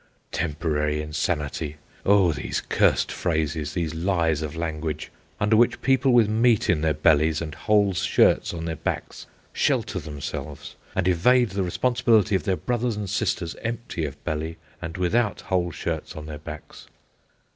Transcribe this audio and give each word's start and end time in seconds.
Temporary 0.31 0.99
insanity! 0.99 1.77
Oh, 2.07 2.31
these 2.31 2.59
cursed 2.59 3.11
phrases, 3.11 3.75
these 3.75 3.93
lies 3.93 4.41
of 4.41 4.55
language, 4.55 5.11
under 5.39 5.55
which 5.55 5.79
people 5.83 6.11
with 6.11 6.27
meat 6.27 6.71
in 6.71 6.81
their 6.81 6.95
bellies 6.95 7.39
and 7.39 7.53
whole 7.53 7.93
shirts 7.93 8.51
on 8.51 8.65
their 8.65 8.75
backs 8.77 9.27
shelter 9.53 9.99
themselves, 9.99 10.75
and 10.95 11.07
evade 11.07 11.51
the 11.51 11.61
responsibility 11.61 12.33
of 12.33 12.45
their 12.45 12.57
brothers 12.57 12.95
and 12.95 13.11
sisters, 13.11 13.55
empty 13.61 14.03
of 14.03 14.17
belly 14.23 14.57
and 14.81 14.97
without 14.97 15.41
whole 15.41 15.69
shirts 15.69 16.15
on 16.15 16.25
their 16.25 16.39
backs. 16.39 16.87